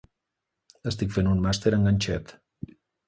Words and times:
Estic 0.91 1.13
fent 1.17 1.29
un 1.33 1.43
màster 1.45 1.75
en 1.79 1.85
ganxet. 1.89 2.35